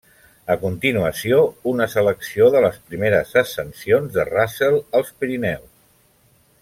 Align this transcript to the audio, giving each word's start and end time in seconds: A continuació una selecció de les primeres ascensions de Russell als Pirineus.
A 0.53 0.53
continuació 0.61 1.41
una 1.71 1.87
selecció 1.95 2.47
de 2.55 2.63
les 2.67 2.79
primeres 2.93 3.35
ascensions 3.43 4.17
de 4.17 4.27
Russell 4.33 4.81
als 5.01 5.13
Pirineus. 5.21 5.71